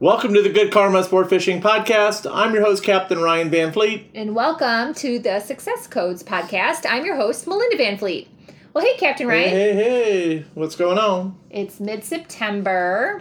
[0.00, 2.26] Welcome to the Good Karma Sport Fishing Podcast.
[2.32, 4.10] I'm your host, Captain Ryan Van Fleet.
[4.14, 6.86] And welcome to the Success Codes podcast.
[6.88, 8.26] I'm your host, Melinda Van Fleet.
[8.72, 9.50] Well, hey, Captain Ryan.
[9.50, 10.44] Hey, hey, hey.
[10.54, 11.38] What's going on?
[11.50, 13.18] It's mid September.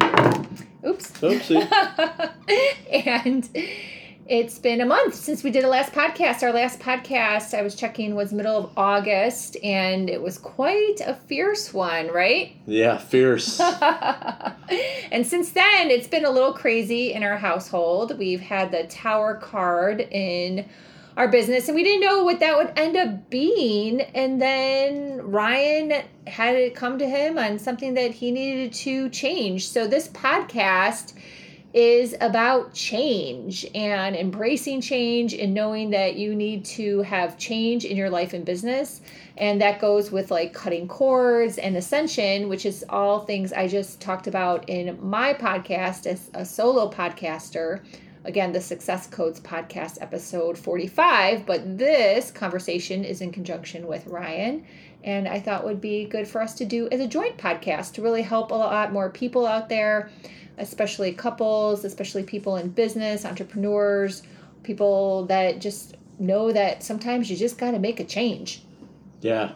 [0.87, 1.11] Oops.
[1.19, 1.67] Oopsie.
[2.93, 3.49] and
[4.29, 6.43] it's been a month since we did a last podcast.
[6.43, 11.15] Our last podcast, I was checking, was middle of August, and it was quite a
[11.15, 12.55] fierce one, right?
[12.67, 13.59] yeah, fierce.
[15.11, 18.19] and since then, it's been a little crazy in our household.
[18.19, 20.69] We've had the tower card in
[21.17, 24.01] our business, and we didn't know what that would end up being.
[24.01, 29.67] And then Ryan had it come to him on something that he needed to change.
[29.67, 31.13] So, this podcast
[31.73, 37.95] is about change and embracing change and knowing that you need to have change in
[37.95, 39.01] your life and business.
[39.37, 44.01] And that goes with like cutting cords and ascension, which is all things I just
[44.01, 47.81] talked about in my podcast as a solo podcaster.
[48.25, 51.45] Again, the Success Codes podcast, episode 45.
[51.45, 54.65] But this conversation is in conjunction with Ryan.
[55.03, 58.01] And I thought would be good for us to do as a joint podcast to
[58.01, 60.09] really help a lot more people out there
[60.59, 64.21] especially couples, especially people in business, entrepreneurs,
[64.63, 68.61] people that just know that sometimes you just got to make a change.
[69.21, 69.53] yeah.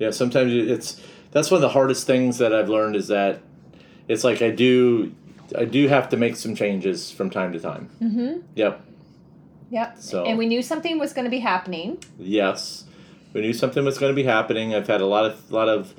[0.00, 1.00] Yeah, sometimes it's
[1.32, 3.40] that's one of the hardest things that I've learned is that
[4.06, 5.12] it's like I do
[5.58, 7.90] I do have to make some changes from time to time.
[8.00, 8.40] Mm-hmm.
[8.54, 8.80] Yep.
[9.70, 9.96] Yep.
[9.98, 11.98] So- and we knew something was going to be happening.
[12.16, 12.84] Yes,
[13.32, 14.72] we knew something was going to be happening.
[14.72, 15.92] I've had a lot of lot of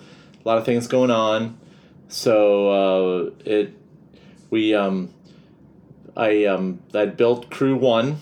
[0.45, 1.57] lot of things going on,
[2.07, 3.73] so uh, it
[4.49, 5.13] we um
[6.15, 8.17] I um I built Crew One.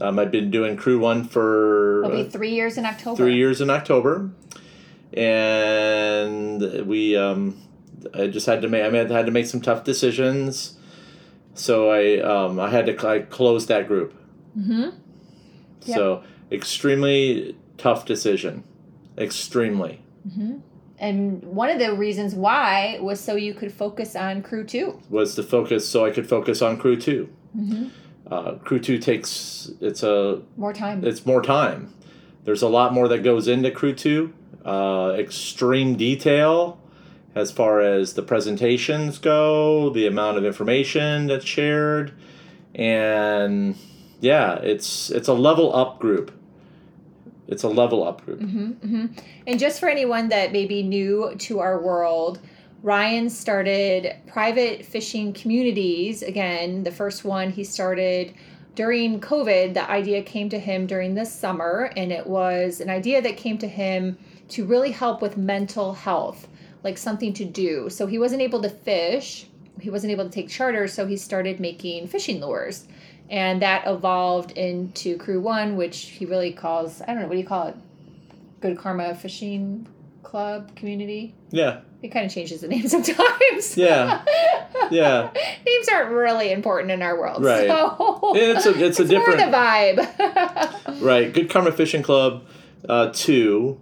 [0.00, 3.16] Um, I've been doing Crew One for It'll uh, be three years in October.
[3.16, 4.30] three years in October,
[5.12, 7.60] and we um
[8.14, 10.76] I just had to make I had to make some tough decisions.
[11.54, 14.14] So I um, I had to I close that group.
[14.56, 14.90] Mm-hmm.
[15.84, 15.96] Yep.
[15.96, 18.64] So extremely tough decision.
[19.16, 20.02] Extremely.
[20.26, 20.58] Mm-hmm.
[21.00, 25.00] And one of the reasons why was so you could focus on crew two.
[25.10, 27.88] Was to focus so I could focus on crew 2 Mm-hmm.
[28.30, 31.02] Uh, crew two takes it's a More time.
[31.04, 31.94] it's more time.
[32.44, 34.34] There's a lot more that goes into crew two.
[34.64, 36.78] Uh, extreme detail
[37.34, 42.12] as far as the presentations go, the amount of information that's shared,
[42.74, 43.76] and
[44.20, 46.30] yeah, it's it's a level up group.
[47.48, 48.40] It's a level up group.
[48.40, 49.06] hmm hmm
[49.46, 52.40] And just for anyone that may be new to our world,
[52.82, 56.22] Ryan started private fishing communities.
[56.22, 58.34] Again, the first one he started
[58.76, 59.74] during COVID.
[59.74, 63.58] The idea came to him during this summer, and it was an idea that came
[63.58, 64.16] to him
[64.50, 66.46] to really help with mental health,
[66.84, 67.90] like something to do.
[67.90, 69.48] So he wasn't able to fish,
[69.80, 72.86] he wasn't able to take charters, so he started making fishing lures.
[73.30, 77.40] And that evolved into Crew One, which he really calls, I don't know, what do
[77.40, 77.76] you call it?
[78.60, 79.86] Good Karma Fishing
[80.22, 81.34] Club Community.
[81.50, 83.76] Yeah, It kind of changes the name sometimes.
[83.76, 84.22] Yeah.
[84.90, 85.30] yeah.
[85.66, 87.44] Names aren't really important in our world.
[87.44, 87.66] Right.
[87.68, 91.00] So it's a- it's a more different- the vibe.
[91.02, 91.32] Right.
[91.32, 92.44] Good Karma Fishing Club
[92.88, 93.80] uh, two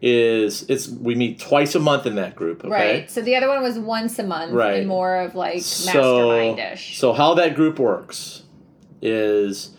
[0.00, 2.64] is it's we meet twice a month in that group.
[2.64, 2.70] Okay.
[2.72, 3.10] Right.
[3.10, 4.76] So the other one was once a month Right.
[4.78, 6.96] and more of like So mastermindish.
[6.98, 8.42] so how that group works
[9.02, 9.70] is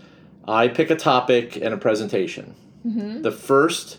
[0.48, 2.56] I pick a topic and a presentation.
[2.84, 3.98] hmm The first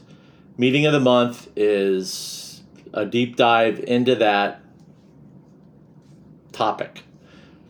[0.57, 4.63] meeting of the month is a deep dive into that
[6.53, 7.03] topic.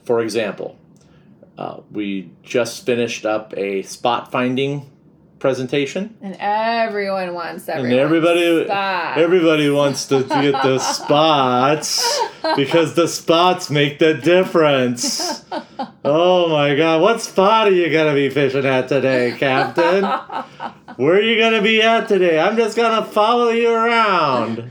[0.05, 0.79] For example,
[1.59, 4.91] uh, we just finished up a spot finding
[5.41, 6.17] presentation.
[6.21, 9.19] And everyone wants and everybody Spot.
[9.19, 12.21] everybody wants to get the spots
[12.55, 15.45] because the spots make the difference.
[16.05, 20.05] Oh my god, what spot are you gonna be fishing at today, Captain?
[20.97, 22.39] Where are you gonna be at today?
[22.39, 24.71] I'm just gonna follow you around.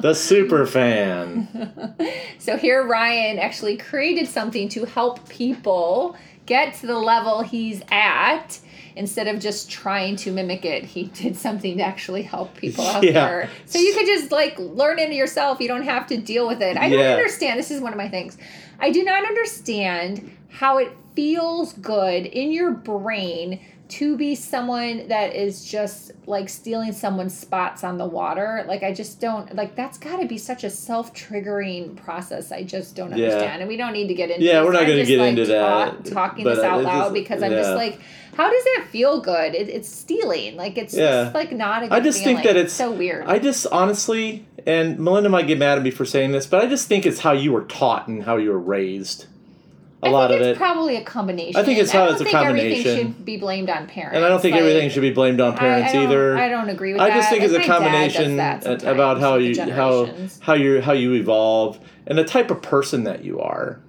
[0.00, 1.94] The super fan.
[2.38, 6.16] So here Ryan actually created something to help people
[6.46, 8.58] get to the level he's at
[8.96, 10.84] instead of just trying to mimic it.
[10.84, 13.12] He did something to actually help people out Yeah.
[13.12, 13.50] there.
[13.66, 15.60] So you could just like learn it yourself.
[15.60, 16.76] You don't have to deal with it.
[16.76, 17.58] I don't understand.
[17.58, 18.36] This is one of my things.
[18.78, 25.36] I do not understand how it feels good in your brain to be someone that
[25.36, 29.98] is just like stealing someone's spots on the water like i just don't like that's
[29.98, 33.26] got to be such a self-triggering process i just don't Yeah.
[33.26, 34.66] understand and we don't need to get into Yeah, this.
[34.66, 37.42] we're not gonna get like, into talk- that, talking but this out loud is- because
[37.42, 38.00] i'm just like
[38.36, 41.24] how does that feel good it, it's stealing like it's Yeah.
[41.24, 42.54] just like not a good I just think feeling.
[42.54, 46.04] that it's so weird I just honestly, and Melinda might get mad at me for
[46.06, 48.58] saying this, but I just think it's how you were taught and how you were
[48.58, 49.26] raised.
[50.04, 50.58] A I lot think of it's it.
[50.58, 51.60] probably a combination.
[51.60, 53.14] I think it's I how don't it's a think Everything combination.
[53.14, 54.16] should be blamed on parents.
[54.16, 56.36] and I don't think Like, everything should be blamed on parents I don't- either.
[56.38, 57.14] I don't agree with I that.
[57.14, 60.08] I just think it's a my dad does combination about how you how
[60.40, 63.80] how you how you evolve and the type of person that you are.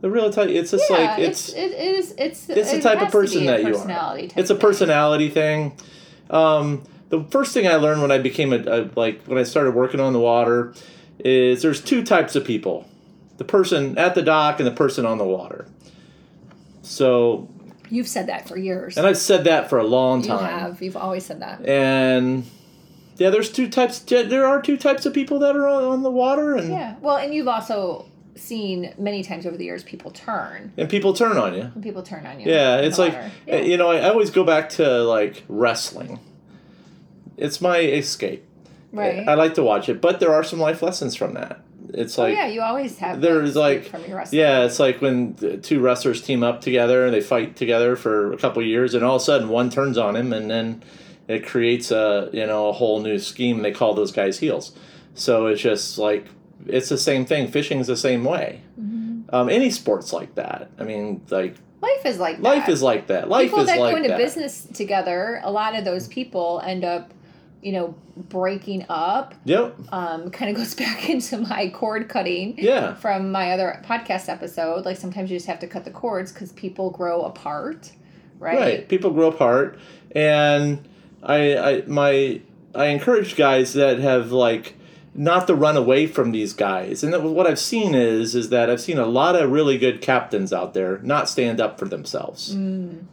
[0.00, 0.50] The real type.
[0.50, 3.18] It's just yeah, like it's it is it's it's the it type of has to
[3.18, 4.18] be person that you are.
[4.18, 4.60] It's a thing.
[4.60, 5.76] personality thing.
[6.30, 9.74] Um, the first thing I learned when I became a, a like when I started
[9.74, 10.74] working on the water
[11.20, 12.86] is there's two types of people:
[13.36, 15.66] the person at the dock and the person on the water.
[16.82, 17.48] So,
[17.90, 18.96] You've said that for years.
[18.96, 20.40] and I've said that for a long time.
[20.40, 20.82] you have.
[20.82, 21.66] You've always said that.
[21.66, 22.44] And
[23.16, 23.98] yeah, there's two types.
[24.00, 26.96] There are two types of people that are on, the water, and Yeah.
[27.00, 30.72] Well, and you've also seen many times over the years people turn.
[30.76, 31.62] and people turn on you.
[31.74, 32.50] When people turn on you.
[32.50, 33.30] Yeah, it's like Yeah.
[33.48, 36.18] Eh, you know, I always go back to like wrestling.
[37.36, 38.44] It's my escape.
[38.92, 39.26] right.
[39.28, 41.60] I like to watch it, but there are some life lessons from that.
[41.94, 43.20] It's oh like yeah, you always have.
[43.20, 44.40] there's like from your wrestling.
[44.40, 48.36] yeah, it's like when two wrestlers team up together and they fight together for a
[48.36, 50.82] couple years, and all of a sudden one turns on him, and then
[51.28, 53.62] it creates a you know a whole new scheme.
[53.62, 54.72] They call those guys heels.
[55.14, 56.26] So it's just like
[56.66, 57.48] it's the same thing.
[57.48, 58.60] Fishing's the same way.
[58.80, 59.34] Mm-hmm.
[59.34, 60.70] Um, any sports like that.
[60.78, 62.72] I mean, like Life is like life that.
[62.72, 63.28] is like that.
[63.28, 64.18] Life people that like go into that.
[64.18, 65.40] business together.
[65.44, 67.12] A lot of those people end up,
[67.64, 69.34] you know, breaking up.
[69.44, 69.76] Yep.
[69.90, 72.54] Um, kind of goes back into my cord cutting.
[72.58, 72.94] Yeah.
[72.94, 76.52] From my other podcast episode, like sometimes you just have to cut the cords because
[76.52, 77.90] people grow apart,
[78.38, 78.58] right?
[78.58, 78.88] Right.
[78.88, 79.78] People grow apart,
[80.12, 80.86] and
[81.22, 82.42] I, I, my,
[82.74, 84.74] I encourage guys that have like
[85.14, 87.02] not to run away from these guys.
[87.02, 90.02] And that, what I've seen is, is that I've seen a lot of really good
[90.02, 92.54] captains out there not stand up for themselves.
[92.54, 93.04] Mm.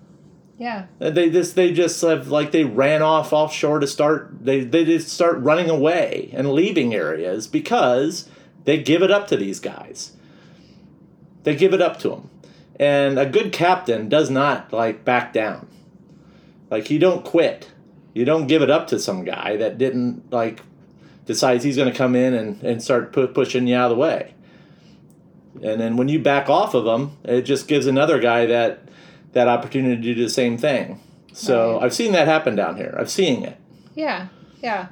[0.62, 0.86] Yeah.
[1.00, 4.46] And They just, they just have like they ran off offshore to start.
[4.46, 8.30] They, they just start running away and leaving areas because
[8.66, 10.12] they give it up to these guys.
[11.42, 12.30] They give it up to them,
[12.80, 15.68] and a good captain does not like back down.
[16.70, 17.72] Like you don't quit.
[18.14, 20.62] You don't give it up to some guy that didn't like
[21.26, 24.00] decides he's going to come in and, and start pu- pushing you out of the
[24.00, 24.36] way.
[25.64, 28.90] And then when you back off of them, it just gives another guy that
[29.34, 31.00] that opportunity to do the same thing.
[31.34, 31.86] So Right.
[31.86, 32.96] I've seen that happen down here.
[33.00, 33.58] I've seen it.
[33.96, 34.28] Yeah.
[34.62, 34.88] Yeah.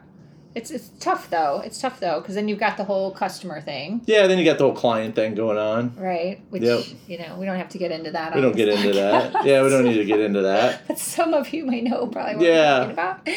[0.55, 1.61] It's it's tough though.
[1.63, 4.57] It's tough though because then you've got the whole customer thing, Yeah, then you got
[4.57, 5.95] the whole client thing going on.
[5.95, 6.41] right?
[6.49, 6.85] Which Yep.
[7.07, 8.33] you know we don't have to get into that.
[8.33, 9.45] We don't get this into that.
[9.45, 10.81] Yeah, we don't need to get into that.
[10.87, 12.73] But some of you may know probably what Yeah.
[12.77, 13.27] I'm talking about.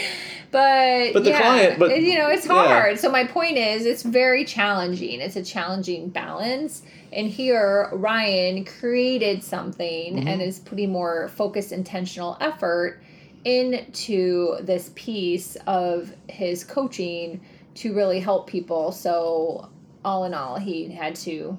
[0.51, 2.53] But But the yeah, client- but- you know it's yeah.
[2.53, 2.99] hard.
[2.99, 5.21] So my point is, it's very challenging.
[5.21, 6.83] It's a challenging balance.
[7.13, 10.29] And here, Ryan created something Mm-hmm.
[10.29, 13.01] and is putting more focused, intentional effort
[13.45, 17.41] into this piece of his coaching
[17.75, 18.93] to really help people.
[18.93, 19.69] So
[20.05, 21.59] all in all, he had to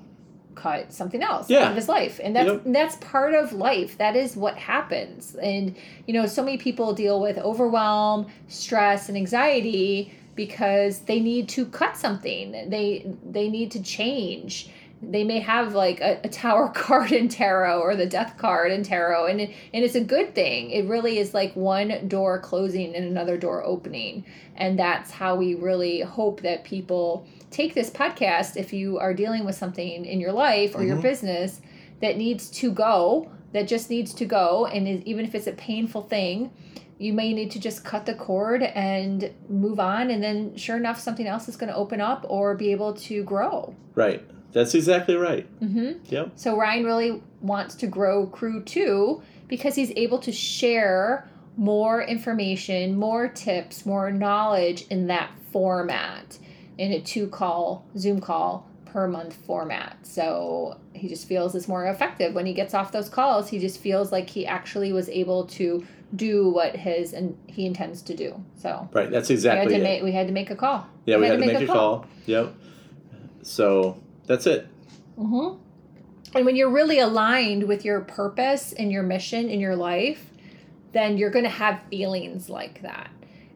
[0.55, 1.63] cut something else Yeah.
[1.63, 2.19] out of his life.
[2.23, 3.97] And that's that's part of life.
[3.97, 5.35] That is what happens.
[5.35, 5.75] And
[6.05, 11.65] you know so many people deal with overwhelm stress and anxiety because they need to
[11.65, 12.69] cut something.
[12.69, 14.69] They they need to change
[15.11, 18.83] they may have like a, a tower card in tarot or the death card in
[18.83, 22.95] tarot and it, and it's a good thing it really is like one door closing
[22.95, 24.23] and another door opening
[24.55, 29.45] and that's how we really hope that people take this podcast if you are dealing
[29.45, 31.01] with something in your life or your Mhm.
[31.01, 31.61] business
[32.01, 35.51] that needs to go that just needs to go and is, even if it's a
[35.53, 36.51] painful thing
[36.99, 40.99] you may need to just cut the cord and move on and then sure enough
[40.99, 44.23] something else is going to open up or be able to grow Right.
[44.53, 45.45] That's exactly right.
[45.59, 46.31] hmm Yep.
[46.35, 52.95] so Ryan really wants to grow Crew 2 because he's able to share more information,
[52.97, 56.37] more tips, more knowledge in that format
[56.77, 59.97] in a two call Zoom call per month format.
[60.03, 63.49] So he just feels it's more effective when he gets off those calls.
[63.49, 68.01] He just feels like he actually was able to do what his and he intends
[68.03, 68.43] to do.
[68.55, 69.09] So Right.
[69.11, 69.83] That's we exactly had it.
[69.83, 70.87] to make we had to make a call.
[71.05, 72.05] yeah, we had to make a call.
[72.25, 72.53] Yep.
[73.43, 74.67] So that's it.
[75.17, 75.59] Mm-hmm.
[76.35, 80.31] And when you're really aligned with your purpose and your mission in your life,
[80.91, 83.11] then you're going to have feelings like that,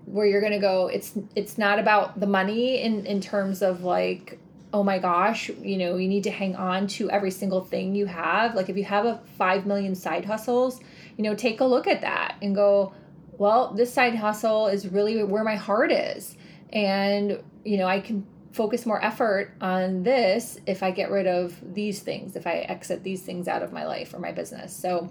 [0.05, 0.87] where you're going to go.
[0.87, 4.39] It's it's not about the money in in terms of like,
[4.73, 8.05] oh my gosh, you know, you need to hang on to every single thing you
[8.05, 8.53] have.
[8.53, 10.79] Like if you have a five million side hustles,
[11.15, 12.93] you know, take a look at that and go,
[13.37, 16.37] well, this side hustle is really where my heart is,
[16.73, 18.25] and you know, I can
[18.57, 23.03] focus more effort on this if I get rid of these things, if I exit
[23.03, 24.75] these things out of my life or my business.
[24.75, 25.09] So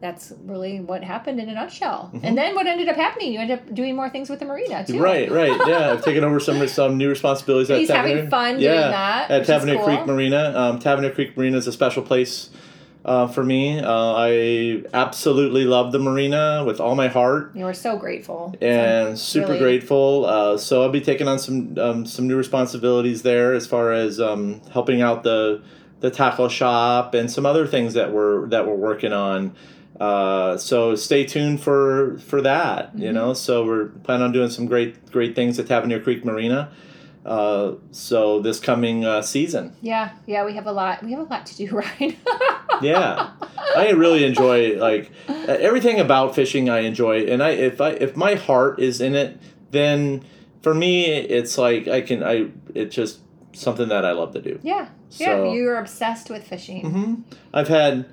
[0.00, 2.10] that's really what happened in a nutshell.
[2.14, 2.20] Mhm.
[2.22, 3.32] And then what ended up happening?
[3.32, 5.00] You ended up doing more things with the marina too.
[5.00, 5.56] Right, right.
[5.66, 8.30] Yeah, I've taken over some some new responsibilities at He's having Tavernier.
[8.30, 9.30] fun yeah, doing that.
[9.30, 9.84] at Tavernier cool.
[9.86, 10.52] Creek Marina.
[10.54, 12.50] Um, Tavernier Creek Marina is a special place
[13.08, 13.80] uh, for me.
[13.80, 17.52] Uh, I absolutely love the marina with all my heart.
[17.54, 18.54] You were so grateful.
[18.60, 20.26] and super really- grateful.
[20.26, 24.20] Uh, so I'll be taking on some um, some new responsibilities there as far as
[24.20, 25.62] um, helping out the
[26.00, 29.54] the tackle shop and some other things that we're that we're working on.
[29.98, 32.90] Uh, so stay tuned for for that.
[32.94, 33.14] You Mhm.
[33.14, 36.68] know, so we're planning on doing some great great things at Tavernier Creek Marina.
[37.28, 41.02] Uh, so this coming uh, season, Yeah, yeah, we have a lot.
[41.02, 42.16] We have a lot to do, right?
[42.80, 43.30] yeah,
[43.76, 46.70] I really enjoy like everything about fishing.
[46.70, 49.38] I enjoy, and I if I if my heart is in it,
[49.72, 50.24] then
[50.62, 53.20] for me it's like I can I it's just
[53.52, 54.58] something that I love to do.
[54.62, 56.80] Yeah, So yeah, you're obsessed with fishing.
[56.90, 57.14] hmm
[57.52, 58.06] I've had,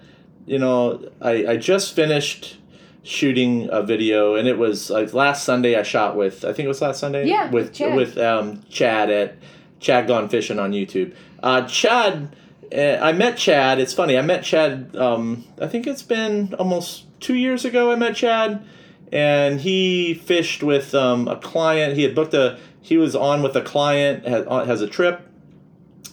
[0.46, 2.58] you know, I I just finished
[3.06, 6.68] shooting a video and it was like last Sunday I shot with I think it
[6.68, 7.96] was last Sunday Yeah, with with Chad.
[7.96, 9.36] with um, Chad at
[9.80, 11.14] Chad Gone Fishing on YouTube.
[11.44, 12.36] Uh, Chad,
[12.76, 13.80] uh, I met Chad.
[13.80, 14.18] It's funny.
[14.18, 14.96] I met Chad.
[14.96, 17.92] Um, I think it's been almost two years ago.
[17.92, 18.66] I met Chad,
[19.12, 21.96] and he fished with um, a client.
[21.96, 22.58] He had booked a.
[22.82, 24.26] He was on with a client.
[24.28, 25.22] Has, has a trip,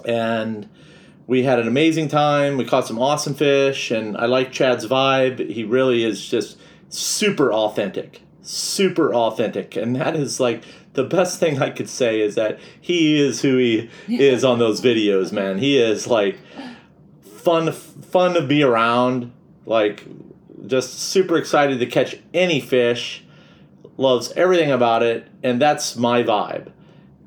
[0.04, 0.68] and
[1.26, 2.58] we had an amazing time.
[2.58, 5.48] We caught some awesome fish, and I like Chad's vibe.
[5.50, 6.58] He really is just
[6.92, 12.34] super authentic, super authentic, and that is like the best thing I could say is
[12.34, 15.58] that he is who he is on those videos, man.
[15.58, 16.38] He is like
[17.22, 19.32] fun, fun to be around.
[19.64, 20.04] Like
[20.66, 23.24] just super excited to catch any fish.
[23.96, 26.72] Loves everything about it, and that's my vibe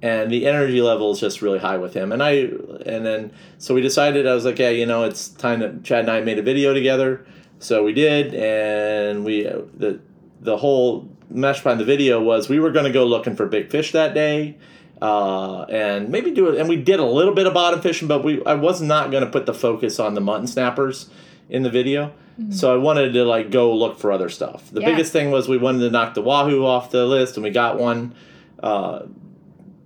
[0.05, 2.11] and the energy level is just really high with him.
[2.11, 2.49] And I,
[2.85, 6.01] and then so we decided I was like, yeah, you know, it's time that Chad
[6.01, 7.25] and I made a video together.
[7.59, 9.99] So we did, and we uh, the
[10.41, 13.69] the whole mesh behind the video was we were going to go looking for big
[13.71, 14.57] fish that day.
[15.01, 18.23] Uh, and maybe do it, and we did a little bit of bottom fishing, but
[18.23, 21.09] we I was not going to put the focus on the mutton snappers
[21.49, 22.13] in the video,
[22.49, 24.69] so I wanted to like go look for other stuff.
[24.71, 24.91] The Yeah.
[24.91, 27.77] biggest thing was we wanted to knock the wahoo off the list, and we got
[27.77, 28.15] one.
[28.63, 29.01] Uh,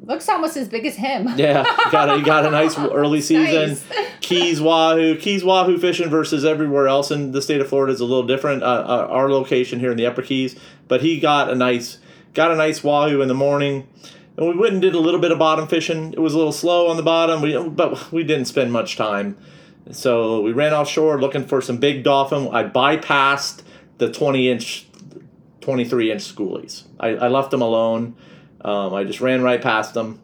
[0.09, 1.29] Looks almost as big as him.
[1.37, 3.69] yeah, got a, got a nice early season.
[3.69, 3.85] Nice.
[4.21, 8.05] Keys Wahoo, Keys Wahoo fishing versus everywhere else in the state of Florida is a
[8.05, 8.63] little different.
[8.63, 11.99] Uh, uh, our location here in the Upper Keys, but he got a nice
[12.33, 13.87] got a nice Wahoo in the morning.
[14.35, 16.11] And we went and did a little bit of bottom fishing.
[16.13, 19.37] It was a little slow on the bottom, we, but we didn't spend much time.
[19.91, 22.47] So we ran offshore looking for some big dolphin.
[22.51, 23.61] I bypassed
[23.99, 24.87] the 20 inch,
[25.61, 26.85] 23 inch schoolies.
[26.99, 28.15] I, I left them alone.
[28.61, 30.21] Um, I just ran right past them.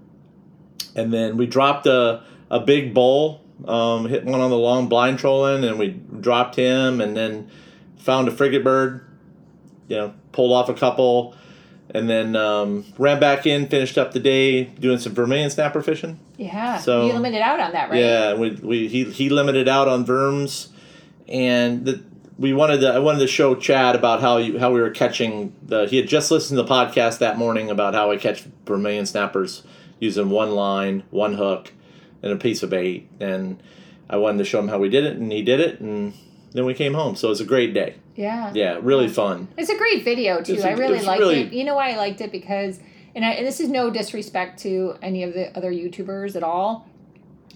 [0.96, 5.20] And then we dropped a, a big bull, um, hit one on the long blind
[5.20, 7.50] trolling, and we dropped him and then
[7.98, 9.06] found a frigate bird,
[9.88, 11.36] you know, pulled off a couple,
[11.94, 16.20] and then um, ran back in, finished up the day doing some vermilion snapper fishing.
[16.38, 16.78] Yeah.
[16.78, 18.00] So- you limited out on that, right?
[18.00, 20.70] Yeah, we, we he, he limited out on verms,
[21.28, 22.04] and the,
[22.38, 25.54] we wanted to I wanted to show Chad about how you, how we were catching
[25.64, 25.88] the.
[25.88, 29.64] He had just listened to the podcast that morning about how I catch vermilion snappers
[30.00, 31.72] using one line, one hook,
[32.22, 33.62] and a piece of bait, and
[34.10, 36.14] I wanted to show him how we did it, and he did it, and
[36.52, 37.16] then we came home.
[37.16, 37.96] So it was a great day.
[38.16, 38.52] Yeah.
[38.54, 39.48] Yeah, really fun.
[39.58, 40.54] It's a great video too.
[40.54, 41.54] It's- I really liked really- it.
[41.54, 42.80] You know why I liked it because,
[43.14, 46.88] and, I, and this is no disrespect to any of the other YouTubers at all.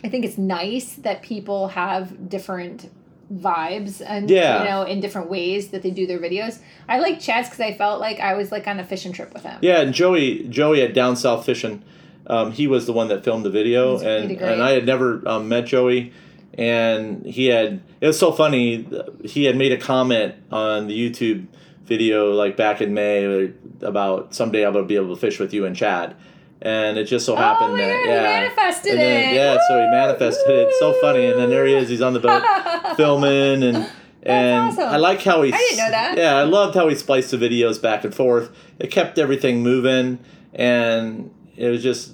[0.04, 2.90] I think it's nice that people have different
[3.34, 4.64] vibes and Yeah.
[4.64, 6.60] you know in different ways that they do their videos.
[6.88, 9.44] I like Chad's because I felt like I was like on a fishing trip with
[9.44, 9.58] him.
[9.62, 11.84] Yeah, and Joey Joey at Down South Fishing,
[12.28, 15.22] um, he was the one that filmed the video, He's and and I had never
[15.28, 16.12] um, met Joey,
[16.58, 18.88] and he had it was so funny.
[19.24, 21.46] He had made a comment on the YouTube
[21.86, 25.66] video like back in May about someday I'm gonna be able to fish with you
[25.66, 26.16] and Chad,
[26.62, 28.22] and it just so oh, happened oh that God, yeah.
[28.22, 29.36] manifested and then, it.
[29.36, 30.68] yeah, so he manifested it.
[30.68, 31.90] It's so funny, and then there he is.
[31.90, 32.44] He's on the boat
[32.98, 33.90] filming and
[34.24, 34.90] and awesome.
[34.90, 36.18] I like how he I didn't know that.
[36.18, 38.52] Yeah, I loved how he spliced the videos back and forth.
[38.78, 40.20] It kept everything moving
[40.54, 42.14] and it was just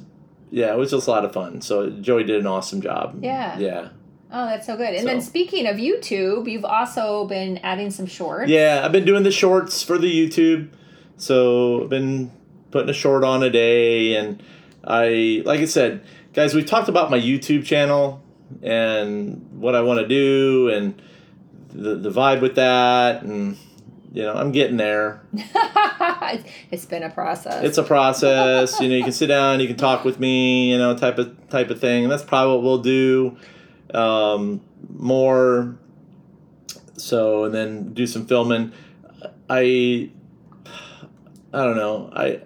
[0.52, 1.62] yeah, it was just a lot of fun.
[1.62, 3.20] So Joey did an awesome job.
[3.22, 3.58] Yeah.
[3.58, 3.90] Yeah.
[4.32, 4.94] Oh, that's so good.
[4.94, 8.50] And then speaking of YouTube, you've also been adding some shorts.
[8.50, 10.70] Yeah, I've been doing the shorts for the YouTube.
[11.18, 12.32] So I've been
[12.72, 14.42] putting a short on a day and
[14.84, 16.04] I like I said,
[16.34, 18.22] guys, we've talked about my YouTube channel
[18.62, 21.02] and what I want to do and
[21.70, 23.58] the the vibe with that and
[24.16, 25.22] you know, I'm getting there.
[26.72, 27.66] it's been a process.
[27.66, 28.80] It's a process.
[28.80, 31.36] you know, you can sit down, you can talk with me, you know, type of
[31.50, 32.04] type of thing.
[32.04, 33.38] And that's probably what we'll do.
[33.94, 35.78] Um, more.
[36.96, 38.72] So and then do some filming.
[39.50, 40.10] I.
[41.54, 42.10] I don't know.
[42.14, 42.40] I.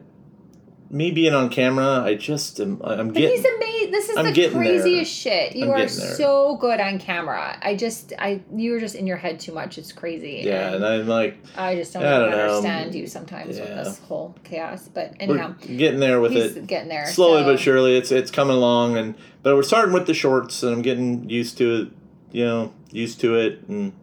[0.91, 3.55] me being on camera, I just am, I'm But he's getting.
[3.57, 3.91] amazing.
[3.91, 5.55] This is I'm the getting craziest shit.
[5.55, 7.57] You I'm are so good on camera.
[7.61, 9.77] I just, I, you were just in your head too much.
[9.77, 10.41] It's crazy.
[10.43, 12.47] Yeah, and and I'm like, I just don't, I don't know.
[12.57, 13.63] understand you sometimes Yeah.
[13.75, 14.87] with this whole chaos.
[14.91, 16.65] But we're anyhow, getting there with it.
[16.67, 20.05] getting there slowly so- but surely it's it's coming along and but we're starting with
[20.07, 21.87] the shorts and i'm getting used to it
[22.31, 23.93] you know used to it and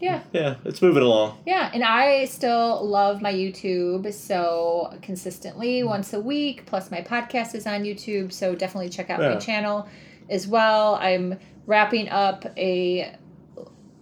[0.00, 0.22] Yeah.
[0.32, 4.12] yeah it's moving along Yeah, and I still love my YouTube.
[4.12, 5.86] So consistently mm.
[5.86, 8.32] once a week, plus my podcast is on YouTube.
[8.32, 9.34] So definitely check out Yeah.
[9.34, 9.88] my channel
[10.28, 10.94] as well.
[10.96, 13.14] I'm wrapping up a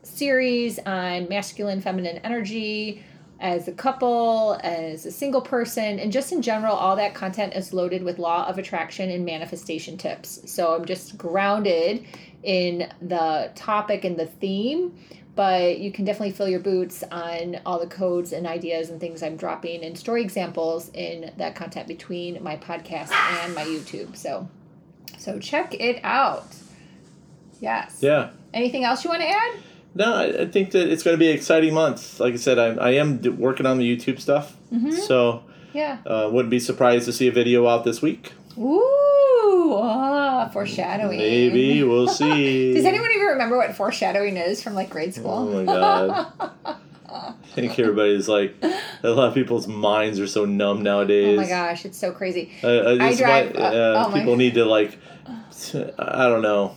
[0.02, 3.04] series on masculine, feminine energy
[3.40, 7.72] as a couple, as a single person, and just in general, all that content is
[7.72, 10.40] loaded with law of attraction and manifestation tips.
[10.50, 12.04] So I'm just grounded
[12.42, 14.98] in the topic and the theme
[15.38, 19.22] but you can definitely fill your boots on all the codes and ideas and things
[19.22, 24.16] I'm dropping and story examples in that content between my podcast and my YouTube.
[24.16, 24.48] So
[25.16, 26.56] so check it out.
[27.60, 27.98] Yes.
[28.02, 29.52] yeah Anything else you want to add?
[29.94, 32.58] no i, I think that it's going to be an exciting month like i said
[32.58, 34.92] i, I am working on the youtube stuff Mhm.
[34.92, 35.42] so
[35.72, 35.98] Yeah.
[36.06, 39.17] uh, wouldn't be surprised to see a video out this week Ooh,
[39.76, 41.18] ah, foreshadowing.
[41.18, 45.30] maybe we'll see Does anyone even remember what foreshadowing is from like grade school?
[45.30, 46.32] Oh my God.
[47.10, 48.54] i think everybody's like
[49.02, 52.52] a lot of people's minds are so numb nowadays oh my gosh, it's so crazy.
[52.62, 54.98] I, I, I drive- might- uh, uh, oh my- people need to like
[55.98, 56.76] i don't know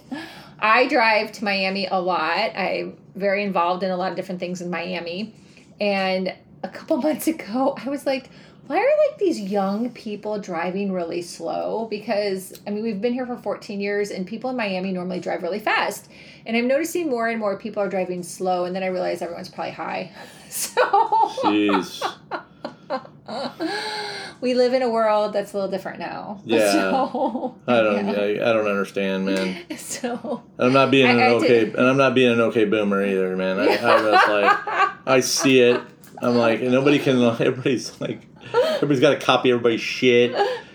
[0.63, 2.55] I drive to Miami a lot.
[2.55, 5.33] I'm very involved in a lot of different things in Miami.
[5.79, 8.29] And a couple months ago, I was like,
[8.68, 11.88] why are like these young people driving really slow?
[11.89, 15.44] Because I mean, we've been here for 14 years and people in Miami normally drive
[15.44, 16.10] really fast.
[16.46, 19.50] And I'm noticing more and more people are driving slow and then I realize everyone's
[19.50, 20.12] probably high.
[20.51, 20.82] So
[21.44, 22.03] jeez
[24.41, 26.41] we live in a world that's a little different now.
[26.46, 26.72] Yeah.
[26.74, 28.06] So, I don't.
[28.08, 28.12] yeah.
[28.13, 29.63] I, I don't understand, man.
[29.77, 32.41] So And I'm not being I- an I okay, did- and I'm not being an
[32.41, 33.60] okay boomer either, man.
[33.60, 34.58] I, I just like
[35.08, 35.80] I see it.
[36.22, 37.22] I'm like nobody can.
[37.22, 38.20] Everybody's like
[38.54, 40.32] everybody's got to copy everybody's shit.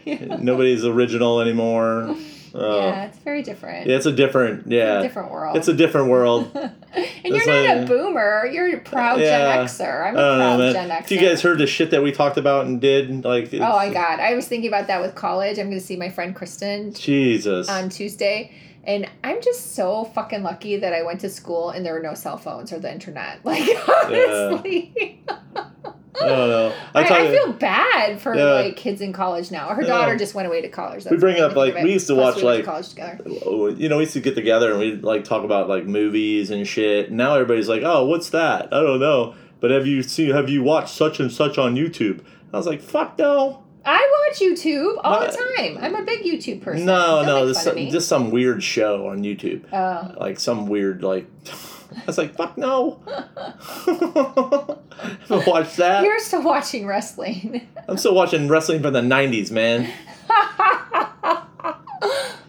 [0.41, 2.17] Nobody's original anymore.
[2.59, 3.87] Yeah, it's very different.
[3.87, 4.61] yeah, it's a different.
[4.61, 5.59] It's Yeah, a different world.
[5.59, 6.51] it's a different world.
[6.55, 8.47] and it's you're not like- a boomer.
[8.51, 9.57] You're a proud Yeah.
[9.59, 10.07] Gen Xer.
[10.07, 10.89] I'm a don't proud know, Gen.
[10.89, 10.93] Xer.
[11.03, 13.27] Have you guys heard the shit that we talked about and did?
[13.27, 15.59] Like, Oh my god, I was thinking about that with college.
[15.59, 17.69] I'm going to see my friend Kristen Jesus.
[17.69, 18.53] on Tuesday.
[18.85, 22.15] And I'm just so fucking lucky that I went to school and there were no
[22.15, 23.41] cell phones or the internet.
[23.45, 23.69] Like
[24.07, 25.21] honestly,
[26.23, 26.73] I don't know.
[26.95, 28.45] I, talk- I feel bad for Yeah.
[28.45, 29.69] like kids in college now.
[29.69, 29.89] Her Yeah.
[29.89, 31.05] daughter just went away to college.
[31.11, 33.19] We bring up, like, we used to Plus watch, we went to like- college together.
[33.79, 36.67] You know, we used to get together and we'd like talk about like movies and
[36.67, 37.11] shit.
[37.13, 39.35] Now everybody's like, "Oh, what's that?" I don't know.
[39.61, 40.31] But have you seen?
[40.33, 42.21] Have you watched such and such on YouTube?
[42.53, 45.79] I was like, "Fuck no, I watch YouTube all the time.
[45.81, 46.85] I'm a big YouTube person.
[46.87, 50.13] no, Don't no." This fun just some weird show on YouTube, Oh.
[50.21, 51.27] like some weird like.
[51.97, 53.01] I was like, "Fuck no."
[55.31, 56.05] Watched that.
[56.05, 57.69] You're still watching wrestling.
[57.89, 59.91] I'm still watching wrestling from the '90s, man.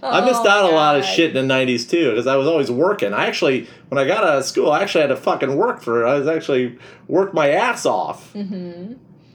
[0.03, 2.47] I missed Oh, out a lot of shit in the '90s too, because I was
[2.47, 3.13] always working.
[3.13, 6.03] I actually, when I got out of school, I actually had to fucking work for
[6.05, 6.09] it.
[6.09, 8.33] I was actually worked my ass off.
[8.33, 8.93] Mm-hmm.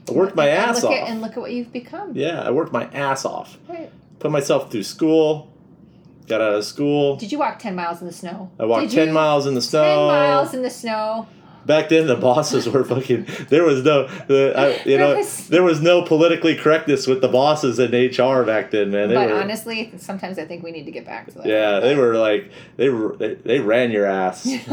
[0.09, 0.97] I worked my and ass look off.
[0.97, 2.15] At, and look at what you've become.
[2.15, 3.57] yeah, I worked my ass off.
[3.67, 3.89] Right.
[4.19, 5.52] Put myself through school.
[6.27, 7.15] Got out of school.
[7.17, 8.49] Did you walk 10 miles in the snow?
[8.59, 9.13] I walked Did ten you?
[9.13, 9.81] miles in the snow.
[9.83, 10.07] 10 snow.
[10.07, 11.27] miles in the snow.
[11.65, 13.27] Back then, the bosses were fucking.
[13.49, 15.47] There was no, the, I, you know, Yes.
[15.47, 19.09] there was no politically correctness with the bosses in HR back then, man.
[19.09, 21.45] They but were, honestly, sometimes I think we need to get back to that.
[21.45, 24.45] yeah, they were like they were they, they ran your ass.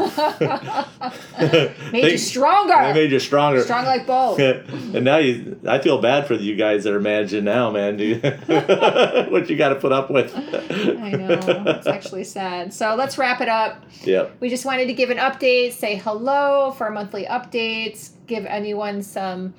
[1.41, 2.75] Made They- you stronger.
[2.81, 3.63] They made you stronger.
[3.63, 4.39] Strong like both.
[4.39, 7.99] and now you, I feel bad for you guys that are managing now, man.
[9.31, 10.35] what you got to put up with?
[10.37, 11.41] I know.
[11.67, 12.73] It's actually sad.
[12.75, 13.85] So let's wrap it up.
[14.03, 14.37] Yep.
[14.41, 19.53] We just wanted to give an update, say hello for monthly updates, give anyone some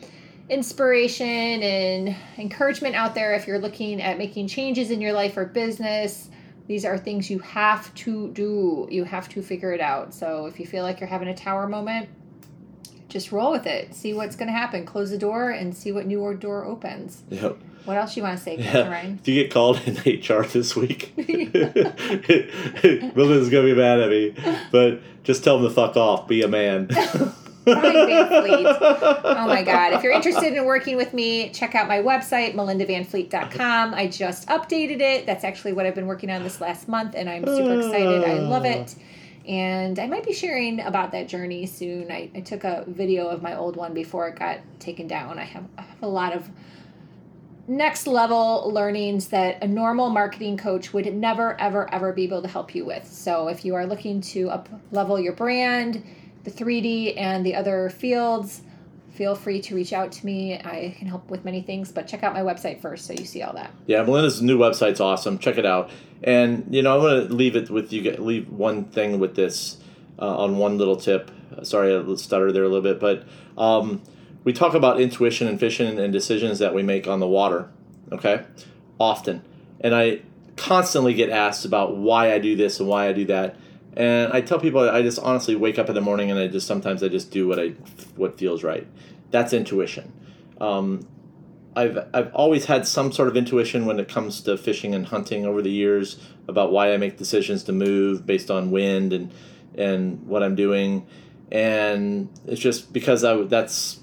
[0.49, 5.45] inspiration and encouragement out there if you're looking at making changes in your life or
[5.45, 6.31] business.
[6.65, 8.87] These are things you have to do.
[8.89, 10.15] You have to figure it out.
[10.15, 12.09] So if you feel like you're having a tower moment,
[13.07, 13.93] just roll with it.
[13.93, 14.83] See what's going to happen.
[14.83, 17.21] Close the door and see what new door opens.
[17.29, 17.59] Yep.
[17.85, 18.63] What else you want to say, Yeah.
[18.63, 19.19] Captain Ryan?
[19.21, 21.89] If you get called in HR this week, Melinda's
[23.49, 24.35] gonna be mad at me.
[24.71, 26.27] But just tell them to fuck off.
[26.27, 26.87] Be a man.
[27.67, 28.65] Ryan Van Fleet.
[29.23, 29.93] Oh my God.
[29.93, 33.93] If you're interested in working with me, check out my website, melindavanfleet.com.
[33.93, 35.25] I just updated it.
[35.25, 38.23] That's actually what I've been working on this last month, and I'm super excited.
[38.23, 38.95] I love it.
[39.47, 42.11] And I might be sharing about that journey soon.
[42.11, 45.39] I, I took a video of my old one before it got taken down.
[45.39, 46.47] I have, I have a lot of
[47.71, 52.47] next level learnings that a normal marketing coach would never, ever, ever be able to
[52.47, 53.07] help you with.
[53.07, 56.03] So if you are looking to up level your brand,
[56.43, 58.61] the 3D, and the other fields,
[59.13, 60.55] feel free to reach out to me.
[60.55, 63.41] I can help with many things, but check out my website first so you see
[63.41, 63.71] all that.
[63.87, 65.37] Yeah, Melinda's new website's awesome.
[65.37, 65.89] Check it out.
[66.23, 68.11] And you know, I'm gonna leave it with you.
[68.17, 69.77] Leave one thing with this
[70.19, 71.31] uh, on one little tip.
[71.63, 73.25] Sorry, I stuttered there a little bit, but
[73.57, 74.01] um,
[74.43, 77.69] we talk about intuition and fishing and decisions that we make on the water.
[78.11, 78.43] Okay,
[78.99, 79.41] often,
[79.79, 80.21] and I
[80.57, 83.55] constantly get asked about why I do this and why I do that.
[83.95, 86.67] And I tell people I just honestly wake up in the morning and I just
[86.67, 87.69] sometimes I just do what I
[88.15, 88.87] what feels right.
[89.31, 90.11] That's intuition.
[90.59, 91.07] Um,
[91.75, 95.45] I've I've always had some sort of intuition when it comes to fishing and hunting
[95.45, 99.33] over the years about why I make decisions to move based on wind and
[99.75, 101.07] and what I'm doing,
[101.51, 104.00] and it's just because I that's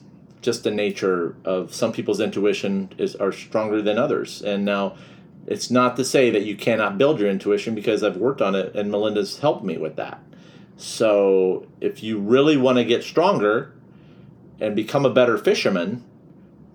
[0.48, 4.96] just the nature of some people's intuition is are stronger than others, and now
[5.46, 8.74] it's not to say that you cannot build your intuition because I've worked on it
[8.74, 10.22] and Melinda's helped me with that.
[10.76, 13.74] So if you really want to get stronger
[14.60, 16.04] and become a better fisherman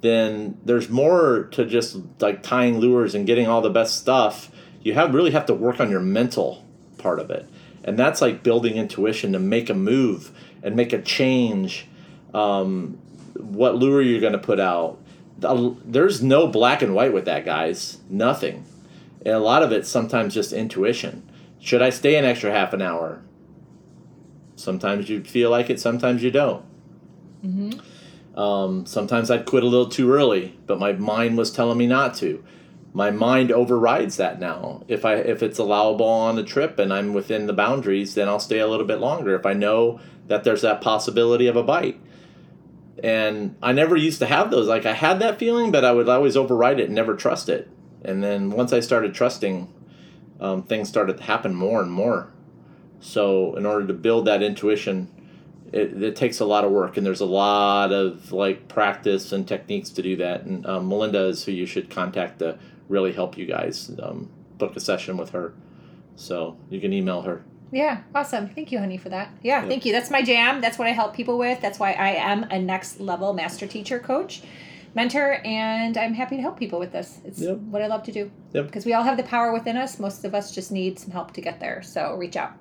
[0.04, 4.52] then there's more to just like tying lures and getting all the best stuff.
[4.82, 6.66] You have really have to work on your mental
[6.98, 7.48] part of it,
[7.86, 10.32] and that's like building intuition to make a move
[10.62, 11.88] and make a change.
[12.34, 13.00] Um,
[13.36, 15.00] what lure you're going to put out?
[15.39, 17.98] There's no black and white with that, guys.
[18.10, 18.65] Nothing.
[19.26, 21.30] And a lot of it's sometimes just intuition.
[21.60, 23.22] Should I stay an extra half an hour?
[24.56, 26.63] Sometimes you feel like it, sometimes you don't.
[27.43, 28.39] Mm-hmm.
[28.39, 32.15] Um, sometimes I'd quit a little too early, but my mind was telling me not
[32.15, 32.43] to.
[32.93, 34.84] My mind overrides that now.
[34.88, 38.39] If I if it's allowable on the trip and I'm within the boundaries, then I'll
[38.39, 39.36] stay a little bit longer.
[39.36, 42.00] If I know that there's that possibility of a bite.
[43.01, 44.67] And I never used to have those.
[44.67, 47.69] Like I had that feeling, but I would always override it and never trust it.
[48.03, 49.73] And then once I started trusting,
[50.39, 52.32] um, things started to happen more and more.
[52.99, 55.10] So in order to build that intuition,
[55.73, 59.47] it, it takes a lot of work and there's a lot of like practice and
[59.47, 63.38] techniques to do that and um, melinda is who you should contact to really help
[63.38, 65.53] you guys um, book a session with her
[66.15, 67.43] so you can email her
[67.74, 68.50] yeah awesome.
[68.50, 69.30] Thank you honey for that.
[69.42, 69.68] Yeah, yeah.
[69.68, 69.92] thank you.
[69.92, 70.62] That's my jam.
[70.62, 71.62] That's what i help people with.
[71.62, 74.44] That's why i am a next level master teacher coach
[74.96, 77.20] mentor and i'm happy to help people with this.
[77.26, 77.58] It's yep.
[77.58, 78.32] what i love to do.
[78.54, 78.68] Yep.
[78.68, 80.00] because we all have the power within us.
[80.00, 81.82] Most of us just need some help to get there.
[81.82, 82.54] So reach out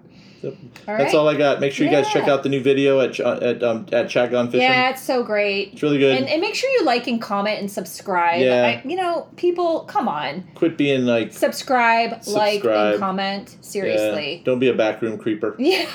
[0.43, 0.55] Yep.
[0.89, 1.15] All That's right.
[1.15, 1.61] all I got.
[1.61, 2.03] Make sure you yeah.
[2.03, 4.63] guys check out the new video at at um, at Chad Gone Fishing.
[4.63, 5.73] Yeah, it's so great.
[5.73, 6.17] It's really good.
[6.17, 8.41] And, and make sure you like and comment and subscribe.
[8.41, 8.81] Yeah.
[8.83, 10.45] I, you know, people, come on.
[10.55, 12.65] Quit being like subscribe, subscribe.
[12.65, 13.57] like, and comment.
[13.61, 14.37] Seriously.
[14.37, 14.45] Yeah.
[14.45, 15.57] Don't be a backroom creeper.
[15.63, 15.89] Yeah.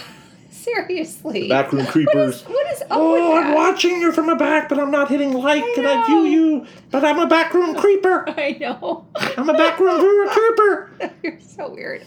[0.67, 1.41] Seriously.
[1.43, 2.43] The backroom creepers.
[2.43, 3.47] What is, what is oh, that?
[3.47, 6.23] I'm watching you from the back, but I'm not hitting like I and I view
[6.25, 6.67] you.
[6.91, 8.29] But I'm a backroom creeper.
[8.29, 9.05] I know.
[9.15, 10.91] I'm a backroom creeper.
[11.23, 12.05] You're so weird.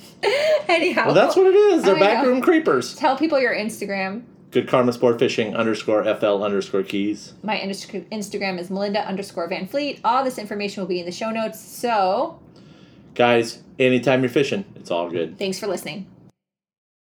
[0.68, 1.06] Anyhow.
[1.06, 1.84] Well, that's what it is.
[1.84, 2.94] They're backroom creepers.
[2.96, 4.24] Tell people your Instagram.
[4.50, 7.32] Good Karma Sport Fishing underscore FL underscore keys.
[7.42, 10.00] My Instagram is Melinda underscore Van Fleet.
[10.04, 11.58] All this information will be in the show notes.
[11.60, 12.40] So,
[13.14, 15.38] guys, anytime you're fishing, it's all good.
[15.38, 16.08] Thanks for listening.